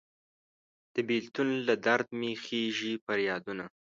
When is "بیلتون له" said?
1.07-1.75